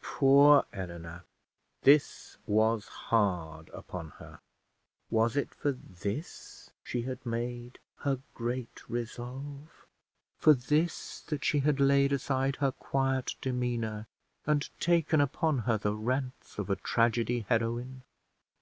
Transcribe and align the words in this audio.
Poor 0.00 0.64
Eleanor! 0.72 1.24
this 1.82 2.38
was 2.46 2.88
hard 2.88 3.68
upon 3.74 4.12
her. 4.18 4.38
Was 5.10 5.36
it 5.36 5.52
for 5.54 5.72
this 5.72 6.70
she 6.82 7.02
had 7.02 7.26
made 7.26 7.78
her 7.98 8.20
great 8.32 8.88
resolve! 8.88 9.84
For 10.38 10.54
this 10.54 11.20
that 11.28 11.44
she 11.44 11.58
had 11.58 11.80
laid 11.80 12.14
aside 12.14 12.56
her 12.56 12.72
quiet 12.72 13.34
demeanour, 13.42 14.06
and 14.46 14.66
taken 14.80 15.20
upon 15.20 15.58
her 15.68 15.76
the 15.76 15.92
rants 15.94 16.58
of 16.58 16.70
a 16.70 16.76
tragedy 16.76 17.40
heroine! 17.50 18.04